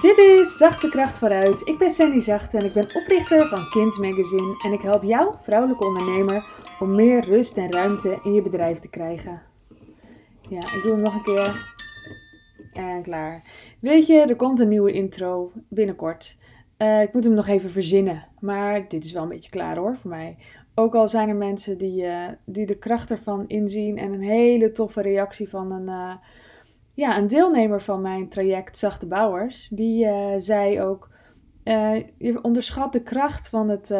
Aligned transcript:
Dit 0.00 0.18
is 0.18 0.56
Zachte 0.56 0.88
Kracht 0.88 1.18
vooruit. 1.18 1.68
Ik 1.68 1.78
ben 1.78 1.90
Sandy 1.90 2.18
Zacht 2.18 2.54
en 2.54 2.64
ik 2.64 2.72
ben 2.72 2.94
oprichter 2.94 3.48
van 3.48 3.68
Kind 3.70 3.98
Magazine 3.98 4.54
en 4.64 4.72
ik 4.72 4.80
help 4.80 5.02
jou, 5.02 5.34
vrouwelijke 5.40 5.84
ondernemer, 5.84 6.44
om 6.80 6.94
meer 6.94 7.24
rust 7.24 7.56
en 7.56 7.72
ruimte 7.72 8.18
in 8.22 8.34
je 8.34 8.42
bedrijf 8.42 8.78
te 8.78 8.88
krijgen. 8.88 9.42
Ja, 10.48 10.58
ik 10.58 10.80
doe 10.82 10.92
hem 10.92 11.00
nog 11.00 11.14
een 11.14 11.22
keer. 11.22 11.74
En 12.72 13.02
klaar. 13.02 13.42
Weet 13.80 14.06
je, 14.06 14.20
er 14.20 14.36
komt 14.36 14.60
een 14.60 14.68
nieuwe 14.68 14.92
intro 14.92 15.52
binnenkort. 15.68 16.36
Uh, 16.78 17.02
ik 17.02 17.12
moet 17.12 17.24
hem 17.24 17.34
nog 17.34 17.48
even 17.48 17.70
verzinnen, 17.70 18.28
maar 18.40 18.88
dit 18.88 19.04
is 19.04 19.12
wel 19.12 19.22
een 19.22 19.28
beetje 19.28 19.50
klaar 19.50 19.76
hoor 19.76 19.96
voor 19.96 20.10
mij. 20.10 20.36
Ook 20.74 20.94
al 20.94 21.08
zijn 21.08 21.28
er 21.28 21.36
mensen 21.36 21.78
die, 21.78 22.02
uh, 22.02 22.28
die 22.44 22.66
de 22.66 22.78
kracht 22.78 23.10
ervan 23.10 23.48
inzien 23.48 23.98
en 23.98 24.12
een 24.12 24.22
hele 24.22 24.72
toffe 24.72 25.02
reactie 25.02 25.48
van 25.48 25.72
een, 25.72 25.88
uh, 25.88 26.14
ja, 26.92 27.18
een 27.18 27.26
deelnemer 27.26 27.80
van 27.80 28.00
mijn 28.00 28.28
traject 28.28 28.78
Zachte 28.78 29.06
Bouwers. 29.06 29.68
Die 29.68 30.06
zei 30.36 30.80
ook, 30.80 31.10
je 32.18 32.38
onderschat 32.42 32.92
de 32.92 33.02
kracht 33.02 33.48
van 33.48 33.68
het 33.68 33.94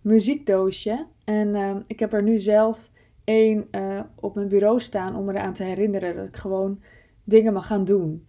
muziekdoosje. 0.00 1.06
En 1.24 1.84
ik 1.86 2.00
heb 2.00 2.12
er 2.12 2.22
nu 2.22 2.38
zelf 2.38 2.90
één 3.24 3.68
op 4.14 4.34
mijn 4.34 4.48
bureau 4.48 4.80
staan 4.80 5.16
om 5.16 5.28
eraan 5.28 5.52
te 5.52 5.64
herinneren 5.64 6.14
dat 6.16 6.26
ik 6.26 6.36
gewoon 6.36 6.82
dingen 7.24 7.52
mag 7.52 7.66
gaan 7.66 7.84
doen. 7.84 8.26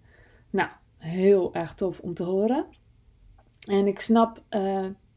Nou, 0.49 0.70
heel 0.97 1.53
erg 1.53 1.73
tof 1.73 1.99
om 1.99 2.13
te 2.13 2.23
horen. 2.23 2.66
En 3.67 3.88
ik 3.88 3.99
snap 3.99 4.44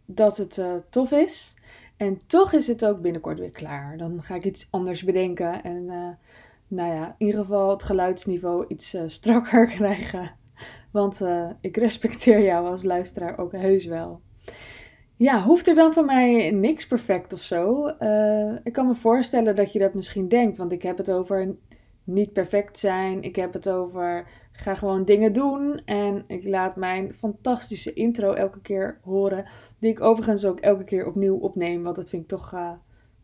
dat 0.05 0.37
het 0.37 0.63
tof 0.91 1.13
is. 1.13 1.57
En 1.97 2.19
toch 2.27 2.53
is 2.53 2.66
het 2.66 2.85
ook 2.85 3.01
binnenkort 3.01 3.39
weer 3.39 3.51
klaar. 3.51 3.97
Dan 3.97 4.23
ga 4.23 4.35
ik 4.35 4.45
iets 4.45 4.69
anders 4.71 5.05
bedenken. 5.05 5.63
En 5.63 6.19
nou 6.69 6.95
ja, 6.95 7.15
in 7.19 7.27
ieder 7.27 7.41
geval 7.41 7.70
het 7.70 7.83
geluidsniveau 7.83 8.65
iets 8.69 8.97
strakker 9.07 9.66
krijgen. 9.77 10.34
Want 10.91 11.20
ik 11.61 11.77
respecteer 11.77 12.43
jou 12.43 12.66
als 12.66 12.83
luisteraar 12.83 13.38
ook 13.38 13.52
heus 13.52 13.84
wel. 13.84 14.20
Ja, 15.16 15.43
hoeft 15.43 15.66
er 15.66 15.74
dan 15.74 15.93
van 15.93 16.04
mij 16.04 16.51
niks 16.51 16.87
perfect 16.87 17.32
of 17.32 17.43
zo? 17.43 17.87
ik 18.63 18.73
kan 18.73 18.87
me 18.87 18.95
voorstellen 18.95 19.57
dat 19.57 19.73
je 19.73 19.79
dat 19.79 19.95
misschien 19.95 20.29
denkt. 20.29 20.57
Want 20.57 20.73
ik 20.73 20.82
heb 20.82 20.96
het 20.96 21.10
over 21.10 21.57
niet 22.04 22.32
perfect 22.32 22.79
zijn. 22.79 23.23
Ik 23.23 23.37
heb 23.37 23.52
het 23.52 23.69
over 23.69 24.26
ga 24.52 24.74
gewoon 24.74 25.04
dingen 25.04 25.32
doen. 25.32 25.82
En 25.85 26.24
ik 26.26 26.46
laat 26.46 26.76
mijn 26.76 27.15
fantastische 27.15 27.93
intro 27.93 28.32
elke 28.32 28.60
keer 28.60 28.98
horen. 29.02 29.45
Die 29.79 29.91
ik 29.91 30.01
overigens 30.01 30.45
ook 30.45 30.60
elke 30.60 30.85
keer 30.85 31.07
opnieuw 31.07 31.37
opneem. 31.37 31.82
Want 31.82 31.96
dat 31.96 32.09
vind 32.09 32.23
ik 32.23 32.29
toch, 32.29 32.51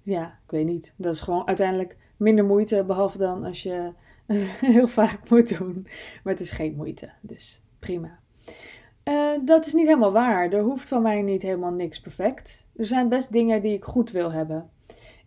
ja, 0.02 0.38
ik 0.44 0.50
weet 0.50 0.66
niet. 0.66 0.94
Dat 0.96 1.14
is 1.14 1.20
gewoon 1.20 1.46
uiteindelijk 1.46 1.96
minder 2.22 2.44
moeite. 2.44 2.84
Behalve 2.84 3.18
dan 3.18 3.44
als 3.44 3.62
je 3.62 3.92
het 4.26 4.42
heel 4.74 4.88
vaak 4.88 5.30
moet 5.30 5.58
doen. 5.58 5.86
Maar 6.22 6.32
het 6.32 6.42
is 6.42 6.50
geen 6.50 6.74
moeite. 6.76 7.10
Dus 7.20 7.62
prima. 7.78 8.18
Uh, 9.04 9.30
dat 9.44 9.66
is 9.66 9.72
niet 9.72 9.86
helemaal 9.86 10.12
waar. 10.12 10.52
Er 10.52 10.62
hoeft 10.62 10.88
van 10.88 11.02
mij 11.02 11.22
niet 11.22 11.42
helemaal 11.42 11.72
niks 11.72 12.00
perfect. 12.00 12.66
Er 12.76 12.86
zijn 12.86 13.08
best 13.08 13.32
dingen 13.32 13.62
die 13.62 13.72
ik 13.72 13.84
goed 13.84 14.10
wil 14.10 14.32
hebben. 14.32 14.70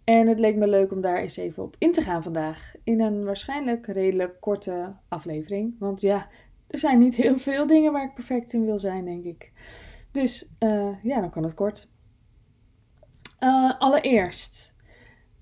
En 0.04 0.28
het 0.28 0.40
leek 0.40 0.56
me 0.56 0.68
leuk 0.68 0.92
om 0.92 1.02
daar 1.02 1.18
eens 1.18 1.38
even 1.38 1.64
op 1.64 1.76
in 1.78 1.92
te 1.92 2.02
gaan 2.02 2.24
vandaag. 2.24 2.74
In 2.84 3.02
een 3.02 3.26
waarschijnlijk 3.26 3.88
redelijk 3.88 4.42
korte 4.42 4.94
aflevering. 5.08 5.76
Want 5.80 6.02
ja, 6.02 6.28
er 6.68 6.78
zijn 6.78 7.00
niet 7.00 7.16
heel 7.16 7.38
veel 7.38 7.68
dingen 7.68 7.92
waar 7.92 8.06
ik 8.06 8.14
perfect 8.14 8.54
in 8.54 8.66
wil 8.66 8.80
zijn, 8.80 9.06
denk 9.06 9.24
ik. 9.24 9.52
Dus 10.12 10.50
uh, 10.59 11.04
ja, 11.04 11.20
dan 11.20 11.30
kan 11.30 11.44
het 11.44 11.54
kort. 11.54 11.88
Uh, 13.40 13.80
allereerst, 13.80 14.75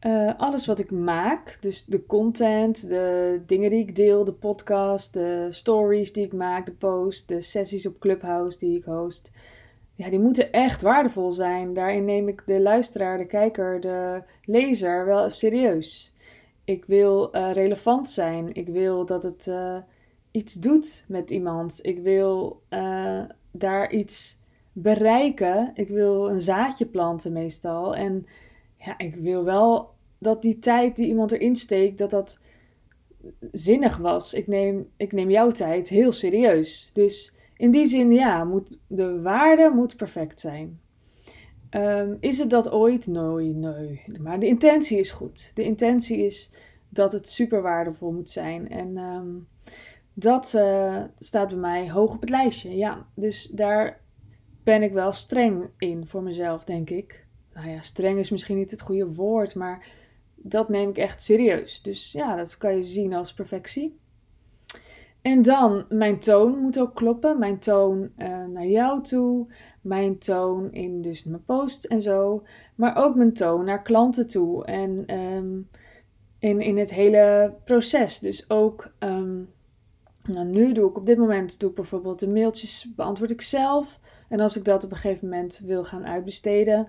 uh, 0.06 0.32
alles 0.38 0.66
wat 0.66 0.80
ik 0.80 0.92
maak, 0.92 1.58
dus 1.59 1.86
de 1.86 2.06
content, 2.06 2.88
de 2.88 3.42
dingen 3.46 3.70
die 3.70 3.80
ik 3.80 3.96
deel, 3.96 4.23
de 4.23 4.34
podcast, 4.34 5.14
de 5.14 5.48
stories 5.50 6.14
die 6.14 6.26
ik 6.26 6.34
maak, 6.34 6.66
de 6.66 6.73
post, 6.73 7.28
de 7.28 7.42
sessies 7.42 7.86
op 7.86 8.00
Clubhouse 8.00 8.58
die 8.58 8.78
ik 8.78 8.84
host 8.84 9.32
ja, 9.95 10.10
die 10.10 10.20
moeten 10.20 10.52
echt 10.52 10.82
waardevol 10.82 11.32
zijn. 11.32 11.73
Daarin 11.73 12.06
neem 12.06 12.28
ik 12.28 12.44
de 12.45 12.62
luisteraar, 12.62 13.18
de 13.18 13.26
kijker, 13.26 13.80
de 13.80 14.23
lezer 14.45 15.05
wel 15.05 15.30
serieus. 15.30 16.14
Ik 16.64 16.86
wil 16.86 17.36
uh, 17.36 17.52
relevant 17.52 18.10
zijn. 18.10 18.54
Ik 18.54 18.67
wil 18.67 19.06
dat 19.06 19.23
het 19.23 19.48
uh, 19.48 19.77
iets 20.32 20.54
doet 20.54 21.06
met 21.08 21.32
iemand. 21.32 21.80
Ik 21.82 22.00
wil 22.00 22.61
daar 23.52 23.92
iets 23.92 24.38
bereiken. 24.72 25.72
Ik 25.73 25.88
wil 25.88 26.30
een 26.30 26.39
zaadje 26.39 26.86
planten 26.86 27.33
meestal. 27.33 27.95
En 27.95 28.27
ja, 28.77 28.98
ik 28.98 29.16
wil 29.16 29.44
wel 29.44 29.92
dat 30.23 30.42
die 30.42 30.60
tijd 30.60 30.95
die 30.95 31.08
iemand 31.08 31.32
erin 31.32 31.56
steekt, 31.56 31.98
dat 31.98 32.10
dat 32.10 32.39
zinnig 33.52 33.98
was. 33.98 34.34
Ik 34.34 34.48
neem, 34.48 34.89
ik 34.98 35.11
neem 35.11 35.30
jouw 35.30 35.50
tijd 35.50 35.89
heel 35.89 36.11
serieus. 36.11 36.92
Dus 36.94 37.34
in 37.58 37.72
die 37.72 37.86
zin, 37.86 38.11
ja, 38.11 38.44
moet, 38.44 38.78
de 38.88 39.22
waarde 39.22 39.70
moet 39.70 39.95
perfect 39.95 40.39
zijn. 40.39 40.80
Um, 41.72 42.17
is 42.20 42.38
het 42.38 42.50
dat 42.50 42.72
ooit? 42.72 43.08
Nee, 43.08 43.54
nee. 43.54 44.02
Maar 44.22 44.39
de 44.39 44.48
intentie 44.48 45.00
is 45.00 45.12
goed. 45.12 45.52
De 45.54 45.64
intentie 45.64 46.26
is 46.26 46.52
dat 46.89 47.12
het 47.12 47.30
super 47.30 47.62
waardevol 47.62 48.12
moet 48.12 48.30
zijn. 48.30 48.70
En 48.70 48.98
um, 48.98 49.48
dat 50.14 50.54
uh, 50.56 51.04
staat 51.17 51.48
bij 51.48 51.58
mij 51.58 51.92
hoog 51.92 52.14
op 52.14 52.22
het 52.22 52.30
lijstje. 52.30 52.76
Ja, 52.76 53.06
dus 53.16 53.45
daar 53.45 54.02
ben 54.64 54.83
ik 54.83 54.94
wel 54.94 55.12
streng 55.12 55.70
in 55.78 56.08
voor 56.08 56.23
mezelf, 56.23 56.64
denk 56.64 56.89
ik. 56.89 57.26
Nou 57.54 57.70
ja, 57.70 57.82
streng 57.82 58.20
is 58.20 58.30
misschien 58.30 58.58
niet 58.58 58.72
het 58.72 58.82
goede 58.82 59.14
woord, 59.14 59.56
maar 59.56 59.88
dat 60.43 60.70
neem 60.70 60.89
ik 60.89 60.98
echt 60.98 61.21
serieus. 61.21 61.81
Dus 61.81 62.11
ja, 62.11 62.36
dat 62.36 62.58
kan 62.58 62.76
je 62.76 62.81
zien 62.81 63.14
als 63.14 63.33
perfectie. 63.33 63.99
En 65.21 65.42
dan, 65.42 65.86
mijn 65.89 66.20
toon 66.20 66.58
moet 66.58 66.80
ook 66.80 66.95
kloppen. 66.95 67.39
Mijn 67.39 67.59
toon 67.59 68.11
uh, 68.17 68.45
naar 68.45 68.67
jou 68.67 69.03
toe. 69.03 69.48
Mijn 69.82 70.17
toon 70.17 70.71
in 70.71 71.02
dus 71.02 71.23
mijn 71.23 71.43
post 71.43 71.83
en 71.83 72.02
zo. 72.02 72.43
Maar 72.76 72.95
ook 72.95 73.15
mijn 73.15 73.33
toon 73.33 73.65
naar 73.65 73.82
klanten 73.82 74.27
toe. 74.27 74.65
En 74.65 75.17
um, 75.17 75.70
in, 76.39 76.61
in 76.61 76.77
het 76.77 76.93
hele 76.93 77.53
proces. 77.64 78.20
Dus 78.20 78.49
ook, 78.49 78.93
um, 78.99 79.49
nou, 80.23 80.45
nu 80.45 80.73
doe 80.73 80.89
ik 80.89 80.98
op 80.98 81.05
dit 81.05 81.17
moment, 81.17 81.59
doe 81.59 81.70
ik 81.70 81.76
bijvoorbeeld 81.76 82.20
de 82.20 82.30
mailtjes, 82.30 82.93
beantwoord 82.95 83.32
ik 83.32 83.42
zelf. 83.42 83.99
En 84.30 84.39
als 84.39 84.58
ik 84.58 84.65
dat 84.65 84.83
op 84.83 84.92
een 84.92 84.98
gegeven 84.98 85.30
moment 85.30 85.61
wil 85.65 85.83
gaan 85.83 86.05
uitbesteden, 86.05 86.87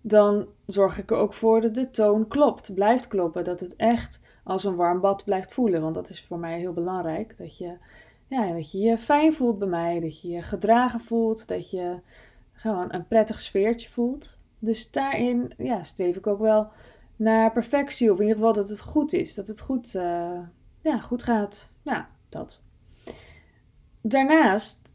dan 0.00 0.46
zorg 0.66 0.98
ik 0.98 1.10
er 1.10 1.16
ook 1.16 1.34
voor 1.34 1.60
dat 1.60 1.74
de 1.74 1.90
toon 1.90 2.28
klopt, 2.28 2.74
blijft 2.74 3.08
kloppen. 3.08 3.44
Dat 3.44 3.60
het 3.60 3.76
echt 3.76 4.20
als 4.44 4.64
een 4.64 4.76
warm 4.76 5.00
bad 5.00 5.24
blijft 5.24 5.52
voelen. 5.52 5.82
Want 5.82 5.94
dat 5.94 6.10
is 6.10 6.24
voor 6.24 6.38
mij 6.38 6.58
heel 6.58 6.72
belangrijk. 6.72 7.38
Dat 7.38 7.58
je, 7.58 7.76
ja, 8.26 8.52
dat 8.52 8.70
je 8.70 8.78
je 8.78 8.98
fijn 8.98 9.32
voelt 9.32 9.58
bij 9.58 9.68
mij. 9.68 10.00
Dat 10.00 10.20
je 10.20 10.28
je 10.28 10.42
gedragen 10.42 11.00
voelt. 11.00 11.48
Dat 11.48 11.70
je 11.70 11.98
gewoon 12.52 12.92
een 12.92 13.06
prettig 13.06 13.40
sfeertje 13.40 13.88
voelt. 13.88 14.38
Dus 14.58 14.90
daarin 14.90 15.52
ja, 15.56 15.82
streef 15.82 16.16
ik 16.16 16.26
ook 16.26 16.40
wel 16.40 16.68
naar 17.16 17.52
perfectie. 17.52 18.12
Of 18.12 18.16
in 18.16 18.22
ieder 18.22 18.38
geval 18.38 18.52
dat 18.52 18.68
het 18.68 18.80
goed 18.80 19.12
is. 19.12 19.34
Dat 19.34 19.46
het 19.46 19.60
goed, 19.60 19.94
uh, 19.94 20.38
ja, 20.80 20.98
goed 20.98 21.22
gaat. 21.22 21.70
Ja, 21.82 22.08
dat. 22.28 22.62
Daarnaast, 24.00 24.94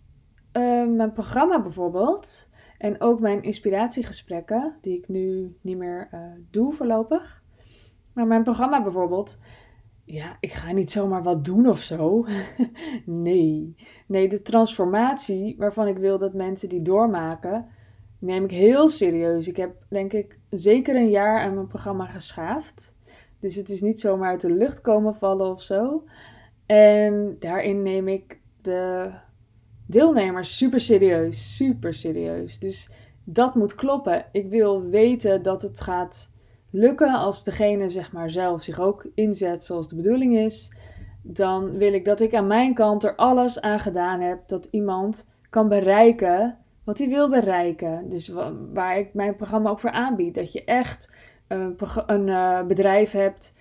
uh, 0.53 0.88
mijn 0.88 1.13
programma 1.13 1.61
bijvoorbeeld. 1.61 2.49
En 2.78 3.02
ook 3.02 3.19
mijn 3.19 3.44
inspiratiegesprekken, 3.44 4.75
die 4.81 4.97
ik 4.97 5.08
nu 5.08 5.58
niet 5.62 5.78
meer 5.78 6.09
uh, 6.13 6.19
doe 6.50 6.74
voorlopig. 6.74 7.44
Maar 8.13 8.28
mijn 8.28 8.44
programma 8.44 8.84
bijvoorbeeld, 8.84 9.40
ja, 10.03 10.38
ik 10.40 10.53
ga 10.53 10.72
niet 10.72 10.91
zomaar 10.91 11.24
wat 11.24 11.46
doen 11.46 11.68
of 11.68 11.80
zo. 11.80 12.25
nee. 13.06 13.75
Nee, 14.06 14.28
de 14.28 14.41
transformatie 14.41 15.56
waarvan 15.58 15.88
ik 15.88 15.97
wil 15.97 16.18
dat 16.18 16.34
mensen 16.34 16.69
die 16.69 16.81
doormaken, 16.81 17.68
neem 18.19 18.44
ik 18.44 18.52
heel 18.52 18.88
serieus. 18.88 19.47
Ik 19.47 19.57
heb 19.57 19.75
denk 19.90 20.13
ik 20.13 20.40
zeker 20.50 20.96
een 20.96 21.09
jaar 21.09 21.42
aan 21.42 21.53
mijn 21.53 21.68
programma 21.68 22.06
geschaafd. 22.06 22.96
Dus 23.40 23.56
het 23.56 23.69
is 23.69 23.81
niet 23.81 24.00
zomaar 24.00 24.30
uit 24.30 24.42
de 24.42 24.53
lucht 24.53 24.81
komen 24.81 25.16
vallen 25.16 25.52
of 25.52 25.62
zo. 25.62 26.03
En 26.66 27.36
daarin 27.40 27.81
neem 27.81 28.07
ik 28.07 28.40
de 28.62 29.12
deelnemers 29.85 30.57
super 30.57 30.80
serieus. 30.80 31.56
Super 31.56 31.94
serieus. 31.94 32.59
Dus 32.59 32.89
dat 33.24 33.56
moet 33.56 33.75
kloppen. 33.75 34.25
Ik 34.31 34.50
wil 34.50 34.81
weten 34.81 35.42
dat 35.42 35.62
het 35.62 35.81
gaat 35.81 36.31
lukken 36.69 37.13
als 37.13 37.44
degene 37.44 37.89
zeg 37.89 38.12
maar 38.12 38.30
zelf 38.30 38.63
zich 38.63 38.80
ook 38.80 39.07
inzet 39.15 39.63
zoals 39.63 39.89
de 39.89 39.95
bedoeling 39.95 40.38
is, 40.38 40.71
dan 41.21 41.77
wil 41.77 41.94
ik 41.94 42.06
dat 42.06 42.19
ik 42.19 42.33
aan 42.33 42.48
mijn 42.48 42.74
kant 42.74 43.04
er 43.04 43.15
alles 43.15 43.62
aan 43.62 43.80
gedaan 43.80 44.19
heb 44.19 44.48
dat 44.48 44.68
iemand 44.71 45.30
kan 45.50 45.68
bereiken 45.68 46.57
wat 46.83 46.98
hij 46.98 47.07
wil 47.07 47.30
bereiken. 47.30 48.09
Dus 48.09 48.31
waar 48.74 48.98
ik 48.98 49.13
mijn 49.13 49.36
programma 49.36 49.69
ook 49.69 49.80
voor 49.80 49.92
aanbied. 49.92 50.36
Dat 50.36 50.54
je 50.54 50.63
echt 50.63 51.13
een, 51.48 51.77
een 52.06 52.27
uh, 52.27 52.65
bedrijf 52.65 53.12
hebt 53.12 53.54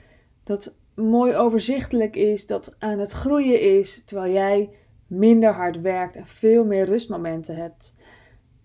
dat 0.45 0.75
mooi 0.95 1.35
overzichtelijk 1.35 2.17
is, 2.17 2.47
dat 2.47 2.77
aan 2.79 2.99
het 2.99 3.11
groeien 3.11 3.61
is, 3.61 4.05
terwijl 4.05 4.33
jij 4.33 4.71
minder 5.07 5.53
hard 5.53 5.81
werkt 5.81 6.17
en 6.17 6.27
veel 6.27 6.65
meer 6.65 6.85
rustmomenten 6.85 7.57
hebt. 7.57 7.97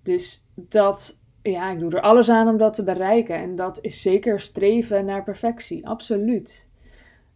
Dus 0.04 0.48
dat 0.56 1.20
ja, 1.42 1.70
ik 1.70 1.80
doe 1.80 1.92
er 1.92 2.02
alles 2.02 2.30
aan 2.30 2.48
om 2.48 2.58
dat 2.58 2.74
te 2.74 2.84
bereiken. 2.84 3.36
En 3.36 3.56
dat 3.56 3.80
is 3.82 4.02
zeker 4.02 4.40
streven 4.40 5.06
naar 5.06 5.24
perfectie, 5.24 5.88
absoluut. 5.88 6.68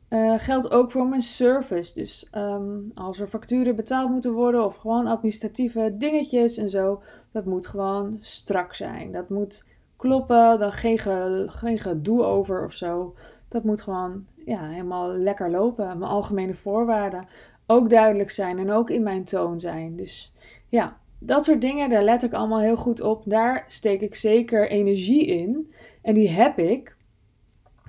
Uh, 0.10 0.34
geldt 0.38 0.72
ook 0.72 0.92
voor 0.92 1.08
mijn 1.08 1.22
service. 1.22 1.94
Dus 1.94 2.28
ehm, 2.32 2.80
als 2.94 3.20
er 3.20 3.28
facturen 3.28 3.76
betaald 3.76 4.10
moeten 4.10 4.34
worden 4.34 4.66
of 4.66 4.76
gewoon 4.76 5.08
administratieve 5.08 5.96
dingetjes 5.98 6.58
en 6.58 6.70
zo, 6.70 7.02
dat 7.32 7.46
moet 7.46 7.68
gewoon 7.68 8.18
strak 8.20 8.74
zijn. 8.76 9.12
Dat 9.12 9.30
moet 9.30 9.66
kloppen, 9.96 10.60
dan 10.60 10.72
geen, 10.72 11.00
ge, 11.00 11.46
geen 11.48 11.80
gedoe 11.80 12.24
over 12.24 12.66
of 12.66 12.74
zo. 12.74 13.16
Dat 13.48 13.64
moet 13.64 13.82
gewoon 13.82 14.26
ja, 14.46 14.68
helemaal 14.68 15.12
lekker 15.12 15.52
lopen. 15.52 15.86
Mijn 15.86 16.12
algemene 16.12 16.54
voorwaarden 16.54 17.28
ook 17.68 17.90
duidelijk 17.90 18.30
zijn 18.30 18.60
en 18.60 18.72
ook 18.72 18.90
in 18.90 19.04
mijn 19.04 19.24
toon 19.24 19.60
zijn. 19.60 19.96
Dus 19.96 20.34
ja, 20.70 20.98
dat 21.20 21.46
soort 21.46 21.62
dingen, 21.62 21.90
daar 21.90 22.04
let 22.04 22.24
ik 22.24 22.34
allemaal 22.34 22.60
heel 22.60 22.78
goed 22.78 23.02
op. 23.02 23.22
Daar 23.26 23.64
steek 23.68 24.02
ik 24.02 24.16
zeker 24.16 24.70
energie 24.70 25.26
in. 25.26 25.74
En 26.02 26.14
die 26.14 26.30
heb 26.30 26.58
ik 26.58 26.96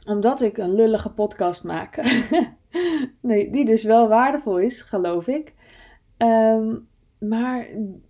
omdat 0.06 0.40
ik 0.40 0.58
een 0.58 0.74
lullige 0.74 1.10
podcast 1.10 1.64
maak. 1.64 1.96
nee, 3.20 3.50
die 3.50 3.64
dus 3.64 3.84
wel 3.84 4.08
waardevol 4.08 4.58
is, 4.58 4.82
geloof 4.82 5.26
ik. 5.28 5.54
Ehm, 6.16 6.76
maar 7.18 7.66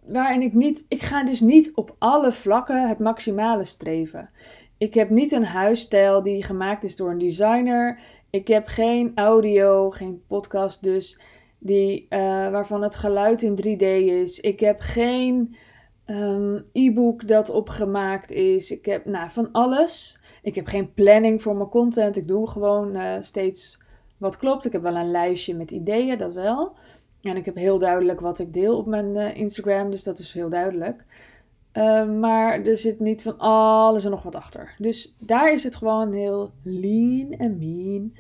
waarin 0.07 0.43
ik 0.43 0.53
niet, 0.53 0.85
ik 0.89 1.03
ga 1.03 1.25
dus 1.25 1.41
niet 1.41 1.75
op 1.75 1.97
alle 1.99 2.33
vlakken 2.33 2.89
het 2.89 2.99
maximale 2.99 3.65
streven. 3.65 4.31
Ik 4.79 4.95
heb 4.95 5.11
niet 5.11 5.33
een 5.33 5.45
huisstijl 5.45 6.23
die 6.23 6.45
gemaakt 6.45 6.85
is 6.85 6.97
door 6.97 7.11
een 7.11 7.19
designer. 7.19 7.99
Ik 8.31 8.49
heb 8.49 8.67
geen 8.67 9.13
audio, 9.15 9.91
geen 9.91 10.23
podcast 10.27 10.83
dus, 10.83 11.21
die, 11.65 12.07
uh, 12.11 12.19
waarvan 12.51 12.83
het 12.83 12.97
geluid 12.97 13.43
in 13.43 13.57
3D 13.57 13.83
is. 14.21 14.41
Ik 14.41 14.61
heb 14.61 14.81
geen 14.81 15.57
um, 16.07 16.65
e-book 16.73 17.29
dat 17.29 17.51
opgemaakt 17.51 18.33
is. 18.33 18.71
Ik 18.71 18.85
heb 18.85 19.05
nou, 19.05 19.31
van 19.31 19.49
alles. 19.53 20.21
Ik 20.43 20.55
heb 20.55 20.67
geen 20.67 20.93
planning 20.93 21.43
voor 21.43 21.57
mijn 21.57 21.69
content. 21.69 22.17
Ik 22.17 22.27
doe 22.27 22.49
gewoon 22.49 22.97
uh, 22.97 23.17
steeds 23.21 23.79
wat 24.19 24.37
klopt. 24.37 24.65
Ik 24.65 24.73
heb 24.73 24.83
wel 24.83 24.97
een 24.97 25.11
lijstje 25.11 25.55
met 25.55 25.71
ideeën, 25.71 26.19
dat 26.19 26.33
wel. 26.33 26.73
En 27.23 27.37
ik 27.37 27.45
heb 27.45 27.55
heel 27.55 27.79
duidelijk 27.79 28.21
wat 28.21 28.39
ik 28.39 28.53
deel 28.53 28.77
op 28.77 28.87
mijn 28.87 29.17
uh, 29.17 29.37
Instagram, 29.37 29.91
dus 29.91 30.03
dat 30.03 30.19
is 30.19 30.33
heel 30.33 30.49
duidelijk. 30.49 31.05
Uh, 31.73 32.11
maar 32.11 32.65
er 32.65 32.77
zit 32.77 33.01
niet 33.01 33.23
van 33.23 33.39
alles 33.39 34.05
en 34.05 34.11
nog 34.11 34.23
wat 34.23 34.35
achter. 34.35 34.75
Dus 34.79 35.17
daar 35.19 35.53
is 35.53 35.65
het 35.65 35.77
gewoon 35.77 36.13
heel 36.13 36.53
lean 36.63 37.33
en 37.33 37.59
mean. 37.59 38.13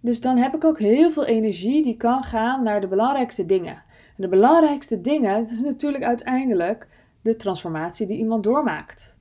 Dus 0.00 0.20
dan 0.20 0.36
heb 0.36 0.54
ik 0.54 0.64
ook 0.64 0.78
heel 0.78 1.10
veel 1.10 1.24
energie 1.24 1.82
die 1.82 1.96
kan 1.96 2.22
gaan 2.22 2.62
naar 2.62 2.80
de 2.80 2.88
belangrijkste 2.88 3.46
dingen. 3.46 3.74
En 4.16 4.22
de 4.22 4.28
belangrijkste 4.28 5.00
dingen, 5.00 5.38
dat 5.42 5.50
is 5.50 5.60
natuurlijk 5.60 6.04
uiteindelijk 6.04 6.88
de 7.22 7.36
transformatie 7.36 8.06
die 8.06 8.18
iemand 8.18 8.44
doormaakt. 8.44 9.18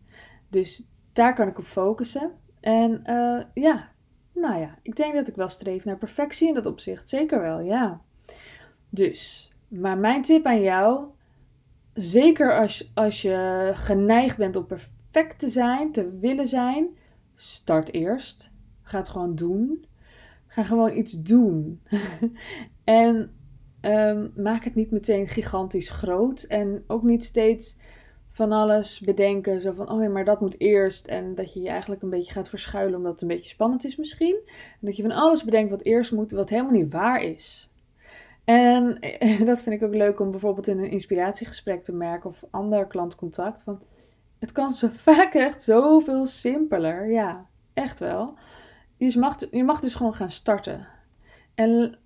Dus 0.50 0.88
daar 1.14 1.36
kan 1.36 1.48
ik 1.48 1.58
op 1.58 1.66
focussen. 1.66 2.32
En 2.60 3.04
uh, 3.06 3.42
ja, 3.54 3.90
nou 4.34 4.60
ja, 4.60 4.78
ik 4.82 4.96
denk 4.96 5.14
dat 5.14 5.28
ik 5.28 5.36
wel 5.36 5.50
streef 5.50 5.86
naar 5.86 5.98
perfectie 5.98 6.48
in 6.48 6.54
dat 6.54 6.66
opzicht. 6.66 7.10
Zeker 7.10 7.42
wel, 7.42 7.60
ja. 7.60 8.02
Dus, 8.90 9.52
maar 9.68 9.98
mijn 9.98 10.22
tip 10.22 10.46
aan 10.46 10.62
jou, 10.62 11.06
zeker 11.94 12.60
als, 12.60 12.92
als 12.94 13.22
je 13.22 13.72
geneigd 13.76 14.38
bent 14.38 14.56
om 14.56 14.66
perfect 14.66 15.40
te 15.40 15.48
zijn, 15.48 15.92
te 15.92 16.18
willen 16.20 16.48
zijn, 16.48 16.88
start 17.36 17.94
eerst. 17.94 18.52
Ga 18.82 18.98
het 18.98 19.10
gewoon 19.10 19.36
doen. 19.36 19.86
Gewoon 20.66 20.98
iets 20.98 21.22
doen. 21.22 21.82
en 22.84 23.32
um, 23.82 24.32
maak 24.36 24.64
het 24.64 24.76
niet 24.76 24.92
meteen 24.92 25.28
gigantisch 25.28 25.90
groot. 25.90 26.44
En 26.44 26.84
ook 26.88 27.04
niet 27.04 27.24
steeds 27.24 27.78
van 28.30 28.52
alles 28.52 29.00
bedenken. 29.00 29.62
Zo 29.62 29.72
van, 29.72 29.90
oh 29.90 30.02
ja, 30.02 30.10
maar 30.10 30.26
dat 30.26 30.42
moet 30.42 30.60
eerst. 30.60 31.08
En 31.08 31.36
dat 31.36 31.54
je 31.54 31.62
je 31.62 31.70
eigenlijk 31.70 32.02
een 32.02 32.10
beetje 32.10 32.34
gaat 32.34 32.50
verschuilen 32.50 32.98
omdat 32.98 33.12
het 33.12 33.22
een 33.22 33.28
beetje 33.28 33.50
spannend 33.50 33.86
is 33.86 33.96
misschien. 33.96 34.40
En 34.48 34.88
dat 34.88 34.96
je 34.96 35.02
van 35.02 35.12
alles 35.12 35.44
bedenkt 35.44 35.70
wat 35.70 35.84
eerst 35.84 36.12
moet, 36.12 36.32
wat 36.32 36.50
helemaal 36.50 36.72
niet 36.72 36.92
waar 36.92 37.24
is. 37.24 37.70
En 38.44 39.00
dat 39.46 39.62
vind 39.62 39.76
ik 39.76 39.84
ook 39.84 39.96
leuk 39.96 40.20
om 40.20 40.32
bijvoorbeeld 40.32 40.68
in 40.68 40.80
een 40.80 40.92
inspiratiegesprek 40.92 41.84
te 41.84 41.94
merken 41.94 42.30
of 42.30 42.44
ander 42.50 42.88
klantcontact. 42.88 43.64
Want 43.64 43.84
het 44.40 44.52
kan 44.52 44.70
zo 44.70 44.88
vaak 45.12 45.34
echt 45.34 45.64
zoveel 45.64 46.26
simpeler. 46.26 47.12
Ja, 47.12 47.46
echt 47.74 48.00
wel. 48.00 48.38
Je 49.00 49.20
mag, 49.20 49.36
je 49.52 49.64
mag 49.64 49.80
dus 49.80 49.96
gewoon 49.96 50.14
gaan 50.14 50.32
starten. 50.32 50.88
En 51.56 51.98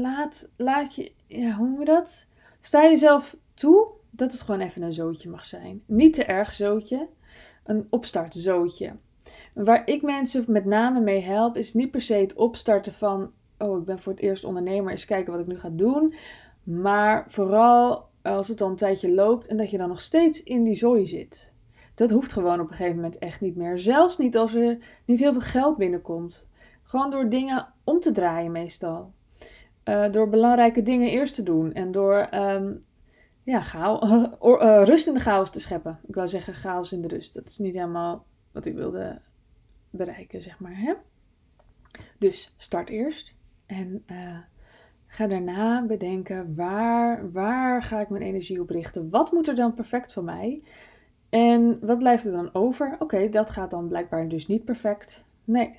laat, 0.00 0.48
laat 0.56 0.94
je, 0.94 1.12
ja, 1.26 1.56
hoe 1.56 1.68
noem 1.68 1.78
je 1.78 1.84
dat? 1.84 2.26
Sta 2.60 2.82
jezelf 2.82 3.36
toe 3.54 3.86
dat 4.10 4.32
het 4.32 4.42
gewoon 4.42 4.60
even 4.60 4.82
een 4.82 4.92
zootje 4.92 5.28
mag 5.28 5.44
zijn. 5.44 5.82
Niet 5.86 6.14
te 6.14 6.24
erg 6.24 6.52
zootje, 6.52 7.08
een 7.64 7.86
opstartzootje. 7.90 8.92
Waar 9.52 9.86
ik 9.86 10.02
mensen 10.02 10.44
met 10.48 10.64
name 10.64 11.00
mee 11.00 11.20
help, 11.20 11.56
is 11.56 11.74
niet 11.74 11.90
per 11.90 12.02
se 12.02 12.14
het 12.14 12.34
opstarten 12.34 12.92
van: 12.92 13.32
oh, 13.58 13.78
ik 13.78 13.84
ben 13.84 13.98
voor 13.98 14.12
het 14.12 14.22
eerst 14.22 14.44
ondernemer, 14.44 14.90
eens 14.90 15.04
kijken 15.04 15.32
wat 15.32 15.40
ik 15.40 15.46
nu 15.46 15.58
ga 15.58 15.70
doen. 15.72 16.14
Maar 16.62 17.24
vooral 17.28 18.08
als 18.22 18.48
het 18.48 18.58
dan 18.58 18.70
een 18.70 18.76
tijdje 18.76 19.14
loopt 19.14 19.46
en 19.46 19.56
dat 19.56 19.70
je 19.70 19.78
dan 19.78 19.88
nog 19.88 20.00
steeds 20.00 20.42
in 20.42 20.64
die 20.64 20.74
zooi 20.74 21.06
zit. 21.06 21.52
Dat 21.96 22.10
hoeft 22.10 22.32
gewoon 22.32 22.60
op 22.60 22.68
een 22.68 22.74
gegeven 22.74 22.96
moment 22.96 23.18
echt 23.18 23.40
niet 23.40 23.56
meer. 23.56 23.78
Zelfs 23.78 24.18
niet 24.18 24.36
als 24.36 24.54
er 24.54 24.78
niet 25.04 25.18
heel 25.18 25.32
veel 25.32 25.40
geld 25.40 25.76
binnenkomt. 25.76 26.48
Gewoon 26.82 27.10
door 27.10 27.28
dingen 27.28 27.68
om 27.84 28.00
te 28.00 28.12
draaien 28.12 28.52
meestal. 28.52 29.12
Uh, 29.84 30.10
door 30.10 30.28
belangrijke 30.28 30.82
dingen 30.82 31.10
eerst 31.10 31.34
te 31.34 31.42
doen 31.42 31.72
en 31.72 31.90
door 31.90 32.28
um, 32.34 32.84
ja, 33.42 33.62
uh, 33.74 34.82
rust 34.90 35.06
in 35.06 35.14
de 35.14 35.20
chaos 35.20 35.50
te 35.50 35.60
scheppen. 35.60 35.98
Ik 36.06 36.14
wou 36.14 36.28
zeggen 36.28 36.54
chaos 36.54 36.92
in 36.92 37.00
de 37.00 37.08
rust. 37.08 37.34
Dat 37.34 37.46
is 37.46 37.58
niet 37.58 37.74
helemaal 37.74 38.26
wat 38.52 38.66
ik 38.66 38.74
wilde 38.74 39.20
bereiken, 39.90 40.42
zeg 40.42 40.60
maar. 40.60 40.76
Hè? 40.76 40.94
Dus 42.18 42.54
start 42.56 42.88
eerst 42.88 43.38
en 43.66 44.04
uh, 44.06 44.38
ga 45.06 45.26
daarna 45.26 45.86
bedenken 45.86 46.54
waar, 46.54 47.32
waar 47.32 47.82
ga 47.82 48.00
ik 48.00 48.08
mijn 48.08 48.22
energie 48.22 48.60
op 48.60 48.70
richten? 48.70 49.10
Wat 49.10 49.32
moet 49.32 49.48
er 49.48 49.54
dan 49.54 49.74
perfect 49.74 50.12
voor 50.12 50.24
mij? 50.24 50.62
En 51.28 51.78
wat 51.80 51.98
blijft 51.98 52.26
er 52.26 52.32
dan 52.32 52.54
over? 52.54 52.96
Oké, 52.98 53.28
dat 53.28 53.50
gaat 53.50 53.70
dan 53.70 53.88
blijkbaar 53.88 54.28
dus 54.28 54.46
niet 54.46 54.64
perfect. 54.64 55.24
Nee, 55.44 55.70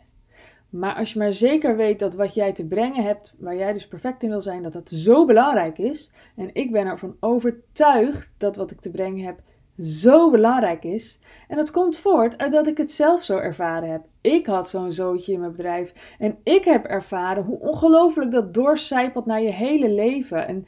maar 0.70 0.96
als 0.96 1.14
je 1.14 1.20
maar 1.20 1.34
zeker 1.34 1.76
weet 1.76 2.00
dat 2.00 2.16
wat 2.16 2.34
jij 2.34 2.54
te 2.54 2.68
brengen 2.68 3.04
hebt, 3.04 3.36
waar 3.40 3.56
jij 3.56 3.74
dus 3.74 3.88
perfect 3.88 4.24
in 4.24 4.30
wil 4.30 4.42
zijn, 4.42 4.62
dat 4.62 4.74
dat 4.74 4.90
zo 4.90 5.26
belangrijk 5.26 5.78
is. 5.78 6.12
En 6.36 6.50
ik 6.54 6.72
ben 6.72 6.86
ervan 6.86 7.16
overtuigd 7.20 8.34
dat 8.38 8.56
wat 8.56 8.72
ik 8.72 8.82
te 8.82 8.92
brengen 8.92 9.26
heb 9.26 9.42
zo 9.78 10.32
belangrijk 10.32 10.84
is. 10.84 11.20
En 11.48 11.58
dat 11.58 11.72
komt 11.72 11.98
voort 11.98 12.38
uit 12.38 12.52
dat 12.52 12.68
ik 12.68 12.78
het 12.78 12.92
zelf 12.92 13.24
zo 13.24 13.38
ervaren 13.38 13.92
heb. 13.92 14.06
Ik 14.22 14.46
had 14.46 14.70
zo'n 14.70 14.92
zootje 14.92 15.34
in 15.34 15.40
mijn 15.40 15.52
bedrijf. 15.52 16.16
En 16.20 16.38
ik 16.44 16.66
heb 16.66 16.86
ervaren 16.86 17.44
hoe 17.44 17.60
ongelooflijk 17.60 18.32
dat 18.32 18.54
doorcijpelt 18.54 19.26
naar 19.26 19.42
je 19.42 19.52
hele 19.52 19.90
leven. 19.90 20.48
En 20.48 20.66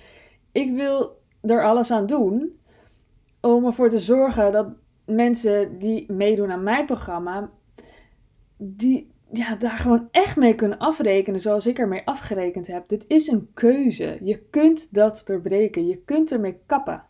ik 0.52 0.76
wil 0.76 1.18
er 1.42 1.64
alles 1.64 1.92
aan 1.92 2.06
doen 2.06 2.60
om 3.42 3.66
ervoor 3.66 3.90
te 3.90 4.00
zorgen 4.00 4.52
dat 4.52 4.68
mensen 5.06 5.80
die 5.80 6.12
meedoen 6.12 6.52
aan 6.52 6.64
mijn 6.64 6.86
programma, 6.86 7.50
die 8.58 9.12
ja, 9.32 9.56
daar 9.56 9.78
gewoon 9.78 10.08
echt 10.12 10.38
mee 10.38 10.56
kunnen 10.56 10.78
afrekenen 10.78 11.40
zoals 11.40 11.68
ik 11.68 11.80
ermee 11.80 12.02
afgerekend 12.06 12.68
heb. 12.68 12.90
Dit 12.90 13.06
is 13.08 13.28
een 13.28 13.50
keuze. 13.54 14.18
Je 14.24 14.40
kunt 14.50 14.94
dat 14.94 15.22
doorbreken. 15.26 15.88
Je 15.88 15.98
kunt 15.98 16.32
ermee 16.32 16.60
kappen. 16.66 17.04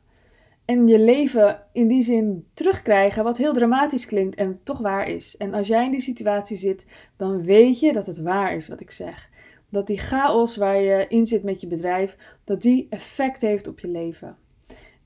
En 0.66 0.88
je 0.88 1.00
leven 1.00 1.64
in 1.72 1.88
die 1.88 2.02
zin 2.02 2.48
terugkrijgen, 2.54 3.24
wat 3.24 3.38
heel 3.38 3.54
dramatisch 3.54 4.06
klinkt 4.06 4.36
en 4.36 4.60
toch 4.64 4.78
waar 4.78 5.08
is. 5.08 5.38
En 5.38 5.54
als 5.54 5.68
jij 5.68 5.86
in 5.86 5.92
die 5.92 6.00
situatie 6.00 6.58
zit, 6.58 6.88
dan 7.16 7.44
weet 7.44 7.80
je 7.80 7.94
dat 7.94 8.06
het 8.06 8.22
waar 8.22 8.56
is 8.56 8.68
wat 8.68 8.80
ik 8.80 8.92
zeg. 8.92 9.30
Dat 9.70 9.88
die 9.88 9.98
chaos 9.98 10.56
waar 10.58 10.82
je 10.82 11.06
in 11.08 11.26
zit 11.26 11.44
met 11.44 11.62
je 11.62 11.68
bedrijf, 11.68 12.38
dat 12.44 12.62
die 12.62 12.88
effect 12.90 13.42
heeft 13.42 13.68
op 13.68 13.80
je 13.80 13.88
leven. 13.88 14.38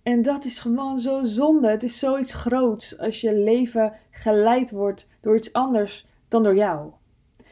En 0.03 0.22
dat 0.22 0.45
is 0.45 0.60
gewoon 0.60 1.00
zo 1.00 1.24
zonde. 1.24 1.69
Het 1.69 1.83
is 1.83 2.00
zoiets 2.00 2.33
groots 2.33 2.98
als 2.98 3.22
je 3.22 3.36
leven 3.36 3.93
geleid 4.12 4.72
wordt 4.72 5.07
door 5.22 5.36
iets 5.36 5.53
anders 5.53 6.07
dan 6.27 6.43
door 6.43 6.55
jou. 6.55 6.91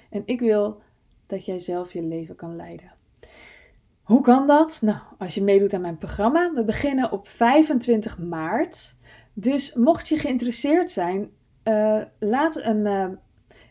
En 0.09 0.23
ik 0.25 0.39
wil 0.39 0.81
dat 1.27 1.45
jij 1.45 1.59
zelf 1.59 1.93
je 1.93 2.01
leven 2.01 2.35
kan 2.35 2.55
leiden. 2.55 2.91
Hoe 4.01 4.21
kan 4.21 4.47
dat? 4.47 4.79
Nou, 4.81 4.99
als 5.17 5.35
je 5.35 5.43
meedoet 5.43 5.73
aan 5.73 5.81
mijn 5.81 5.97
programma. 5.97 6.51
We 6.53 6.63
beginnen 6.63 7.11
op 7.11 7.27
25 7.27 8.17
maart. 8.19 8.95
Dus 9.33 9.73
mocht 9.73 10.07
je 10.07 10.17
geïnteresseerd 10.17 10.89
zijn, 10.89 11.31
uh, 11.63 12.01
laat 12.19 12.55
een, 12.55 12.85
uh, 12.85 13.07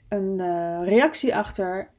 een 0.09 0.39
uh, 0.39 0.81
reactie 0.85 1.37
achter 1.37 1.91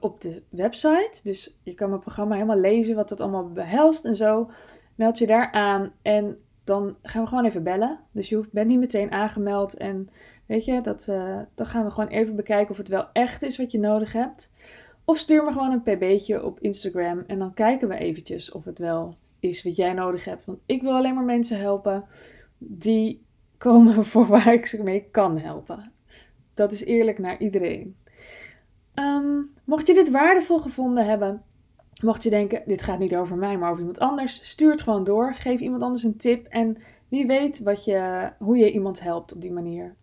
op 0.00 0.20
de 0.20 0.42
website. 0.48 1.20
Dus 1.22 1.58
je 1.62 1.74
kan 1.74 1.88
mijn 1.88 2.00
programma 2.00 2.34
helemaal 2.34 2.60
lezen, 2.60 2.94
wat 2.94 3.10
het 3.10 3.20
allemaal 3.20 3.52
behelst 3.52 4.04
en 4.04 4.16
zo. 4.16 4.50
Meld 4.98 5.18
je 5.18 5.26
daar 5.26 5.52
aan 5.52 5.92
en 6.02 6.38
dan 6.64 6.96
gaan 7.02 7.22
we 7.22 7.28
gewoon 7.28 7.44
even 7.44 7.62
bellen. 7.62 7.98
Dus 8.12 8.28
je 8.28 8.48
bent 8.52 8.68
niet 8.68 8.78
meteen 8.78 9.12
aangemeld 9.12 9.74
en 9.74 10.10
Weet 10.48 10.64
je, 10.64 10.80
dat, 10.80 11.06
uh, 11.10 11.38
dan 11.54 11.66
gaan 11.66 11.84
we 11.84 11.90
gewoon 11.90 12.08
even 12.08 12.36
bekijken 12.36 12.70
of 12.70 12.76
het 12.76 12.88
wel 12.88 13.08
echt 13.12 13.42
is 13.42 13.58
wat 13.58 13.72
je 13.72 13.78
nodig 13.78 14.12
hebt. 14.12 14.52
Of 15.04 15.18
stuur 15.18 15.44
me 15.44 15.52
gewoon 15.52 15.72
een 15.72 15.82
pb'tje 15.82 16.44
op 16.44 16.60
Instagram 16.60 17.24
en 17.26 17.38
dan 17.38 17.54
kijken 17.54 17.88
we 17.88 17.98
eventjes 17.98 18.52
of 18.52 18.64
het 18.64 18.78
wel 18.78 19.16
is 19.40 19.62
wat 19.62 19.76
jij 19.76 19.92
nodig 19.92 20.24
hebt. 20.24 20.44
Want 20.44 20.58
ik 20.66 20.82
wil 20.82 20.92
alleen 20.92 21.14
maar 21.14 21.24
mensen 21.24 21.58
helpen 21.58 22.04
die 22.58 23.24
komen 23.58 24.04
voor 24.10 24.26
waar 24.26 24.52
ik 24.52 24.66
ze 24.66 24.82
mee 24.82 25.08
kan 25.10 25.38
helpen. 25.38 25.92
Dat 26.54 26.72
is 26.72 26.84
eerlijk 26.84 27.18
naar 27.18 27.40
iedereen. 27.40 27.96
Ehm, 28.94 29.40
mocht 29.64 29.86
je 29.86 29.94
dit 29.94 30.10
waardevol 30.10 30.58
gevonden 30.58 31.06
hebben, 31.06 31.42
mocht 32.02 32.22
je 32.22 32.30
denken, 32.30 32.62
dit 32.66 32.82
gaat 32.82 32.98
niet 32.98 33.16
over 33.16 33.36
mij, 33.36 33.58
maar 33.58 33.68
over 33.68 33.80
iemand 33.80 33.98
anders, 33.98 34.48
stuur 34.50 34.70
het 34.70 34.82
gewoon 34.82 35.04
door. 35.04 35.34
Geef 35.34 35.60
iemand 35.60 35.82
anders 35.82 36.02
een 36.02 36.16
tip 36.16 36.46
en 36.46 36.76
wie 37.08 37.26
weet 37.26 37.62
wat 37.62 37.84
je, 37.84 38.30
hoe 38.38 38.56
je 38.56 38.72
iemand 38.72 39.00
helpt 39.00 39.32
op 39.32 39.40
die 39.40 39.52
manier. 39.52 39.94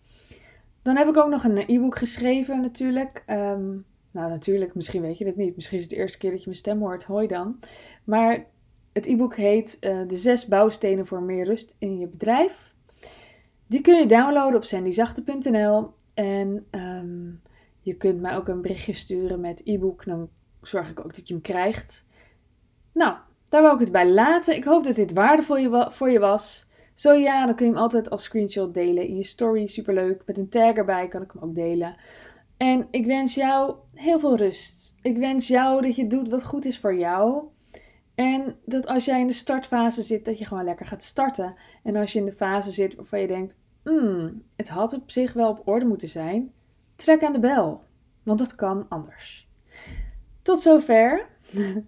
Dan 0.82 0.96
heb 0.96 1.08
ik 1.08 1.18
ook 1.18 1.30
nog 1.30 1.44
een 1.44 1.64
e-book 1.68 1.98
geschreven 1.98 2.62
natuurlijk. 2.62 3.24
Ehm, 3.25 3.70
nou, 4.12 4.30
natuurlijk, 4.30 4.75
misschien 4.75 5.02
weet 5.02 5.18
je 5.18 5.25
het 5.25 5.36
niet. 5.36 5.56
Misschien 5.56 5.78
is 5.78 5.84
het 5.84 5.92
de 5.92 6.00
eerste 6.00 6.18
keer 6.18 6.32
dat 6.32 6.40
je 6.40 6.46
mijn 6.46 6.60
stem 6.60 6.80
hoort. 6.80 7.04
Hoi 7.04 7.28
dan. 7.28 7.60
Maar 8.04 8.46
het 8.94 9.06
e-book 9.06 9.36
heet 9.36 9.78
uh, 9.82 10.08
De 10.08 10.18
zes 10.18 10.48
bouwstenen 10.48 11.06
voor 11.06 11.22
meer 11.22 11.46
rust 11.46 11.75
in 11.80 11.98
je 11.98 12.08
bedrijf. 12.08 12.75
Die 13.68 13.82
kun 13.82 13.96
je 13.96 14.06
downloaden 14.06 14.56
op 14.56 14.64
sandyzachte.nl. 14.64 15.94
En 16.14 16.66
um, 16.72 17.42
je 17.80 17.94
kunt 17.94 18.22
mij 18.22 18.36
ook 18.36 18.48
een 18.48 18.62
berichtje 18.62 18.94
sturen 18.94 19.40
met 19.40 19.62
e-book. 19.64 20.06
Zorg 20.67 20.89
ik 20.89 21.00
ook 21.00 21.15
dat 21.15 21.27
je 21.27 21.34
hem 21.34 21.43
krijgt. 21.43 22.05
Nou, 22.91 23.15
daar 23.50 23.62
wou 23.62 23.74
ik 23.74 23.79
het 23.79 23.91
bij 23.91 24.10
laten. 24.10 24.55
Ik 24.55 24.63
hoop 24.63 24.84
dat 24.84 24.95
dit 24.95 25.13
waardevol 25.13 25.91
voor 25.91 26.10
je 26.10 26.19
was. 26.19 26.69
Zo 26.93 27.13
ja, 27.13 27.45
dan 27.45 27.55
kun 27.55 27.65
je 27.65 27.72
hem 27.72 27.81
altijd 27.81 28.10
als 28.10 28.24
screenshot 28.24 28.74
delen 28.74 29.07
in 29.07 29.15
je 29.15 29.24
story. 29.24 29.67
Superleuk. 29.67 30.24
Met 30.25 30.38
een 30.38 30.50
tag 30.50 30.75
erbij 30.75 31.07
kan 31.07 31.22
ik 31.22 31.31
hem 31.31 31.43
ook 31.43 31.55
delen. 31.55 31.95
En 32.57 32.88
ik 32.91 33.05
wens 33.05 33.36
jou 33.36 33.75
heel 33.93 34.19
veel 34.19 34.38
rust. 34.38 34.95
Ik 35.01 35.17
wens 35.17 35.48
jou 35.48 35.81
dat 35.81 35.95
je 35.95 36.07
doet 36.07 36.29
wat 36.29 36.43
goed 36.43 36.65
is 36.65 36.79
voor 36.79 36.95
jou. 36.95 37.43
En 38.15 38.55
dat 38.65 38.88
als 38.88 39.05
jij 39.05 39.19
in 39.19 39.27
de 39.27 39.34
startfase 39.34 40.01
zit, 40.01 40.25
dat 40.25 40.39
je 40.39 40.45
gewoon 40.45 40.63
lekker 40.63 40.86
gaat 40.86 41.03
starten. 41.03 41.55
En 41.84 41.95
als 41.95 42.13
je 42.13 42.19
in 42.19 42.25
de 42.25 42.34
fase 42.34 42.72
zit 42.72 42.95
waarvan 42.95 43.19
je 43.19 43.27
denkt, 43.27 43.60
hmm, 43.84 44.43
het 44.55 44.69
had 44.69 44.93
op 44.93 45.12
zich 45.12 45.34
wel 45.34 45.50
op 45.50 45.67
orde 45.67 45.86
moeten 45.86 46.07
zijn, 46.07 46.51
trek 46.95 47.24
aan 47.24 47.34
de 47.34 47.39
bel. 47.39 47.84
Want 48.24 48.39
dat 48.39 48.55
kan 48.55 48.86
anders. 48.89 49.45
Tot 50.46 50.62
zover. 50.62 51.25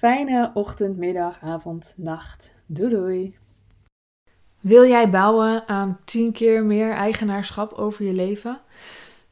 Fijne 0.00 0.50
ochtend, 0.54 0.96
middag, 0.96 1.38
avond, 1.42 1.94
nacht. 1.96 2.54
Doei 2.66 2.88
doei. 2.88 3.36
Wil 4.60 4.86
jij 4.86 5.10
bouwen 5.10 5.68
aan 5.68 5.98
10 6.04 6.32
keer 6.32 6.64
meer 6.64 6.92
eigenaarschap 6.92 7.72
over 7.72 8.04
je 8.04 8.12
leven? 8.12 8.60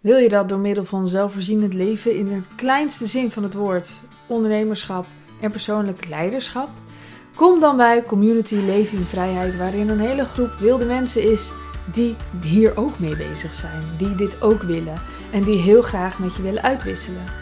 Wil 0.01 0.17
je 0.17 0.29
dat 0.29 0.49
door 0.49 0.59
middel 0.59 0.85
van 0.85 1.09
zelfvoorzienend 1.09 1.75
leven 1.75 2.15
in 2.15 2.27
het 2.27 2.55
kleinste 2.55 3.07
zin 3.07 3.31
van 3.31 3.43
het 3.43 3.55
woord, 3.55 4.01
ondernemerschap 4.27 5.07
en 5.41 5.51
persoonlijk 5.51 6.09
leiderschap? 6.09 6.69
Kom 7.35 7.61
dan 7.61 7.77
bij 7.77 8.03
Community 8.03 8.55
Leven 8.55 8.99
in 8.99 9.05
Vrijheid, 9.05 9.57
waarin 9.57 9.89
een 9.89 10.01
hele 10.01 10.25
groep 10.25 10.53
wilde 10.59 10.85
mensen 10.85 11.31
is 11.31 11.53
die 11.93 12.17
hier 12.43 12.77
ook 12.77 12.99
mee 12.99 13.17
bezig 13.17 13.55
zijn, 13.55 13.83
die 13.99 14.15
dit 14.15 14.43
ook 14.43 14.63
willen 14.63 15.01
en 15.33 15.43
die 15.43 15.59
heel 15.59 15.83
graag 15.83 16.19
met 16.19 16.37
je 16.37 16.43
willen 16.43 16.63
uitwisselen. 16.63 17.42